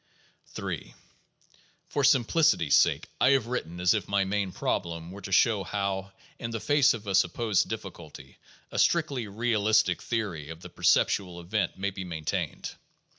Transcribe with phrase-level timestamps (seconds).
[0.57, 0.79] Ill
[1.89, 6.11] For simplicity's sake, I have written as if my main problem were to show how,
[6.39, 8.39] in the face of a supposed difficulty,
[8.71, 12.71] a strictly realistic theory of the perceptual event may be maintained.